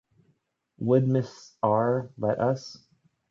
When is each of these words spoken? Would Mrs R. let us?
Would 0.79 1.03
Mrs 1.05 1.57
R. 1.61 2.09
let 2.17 2.39
us? 2.39 2.75